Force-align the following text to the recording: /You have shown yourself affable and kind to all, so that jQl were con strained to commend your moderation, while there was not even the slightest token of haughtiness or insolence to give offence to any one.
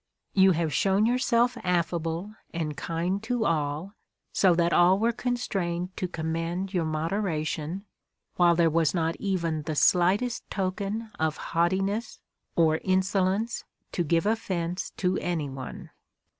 /You 0.35 0.53
have 0.53 0.73
shown 0.73 1.05
yourself 1.05 1.55
affable 1.63 2.33
and 2.55 2.75
kind 2.75 3.21
to 3.21 3.45
all, 3.45 3.93
so 4.33 4.55
that 4.55 4.71
jQl 4.71 4.97
were 4.99 5.11
con 5.11 5.37
strained 5.37 5.95
to 5.97 6.07
commend 6.07 6.73
your 6.73 6.85
moderation, 6.85 7.85
while 8.35 8.55
there 8.55 8.67
was 8.71 8.95
not 8.95 9.15
even 9.19 9.61
the 9.61 9.75
slightest 9.75 10.49
token 10.49 11.11
of 11.19 11.37
haughtiness 11.37 12.19
or 12.55 12.79
insolence 12.83 13.63
to 13.91 14.03
give 14.03 14.25
offence 14.25 14.89
to 14.97 15.19
any 15.19 15.49
one. 15.51 15.91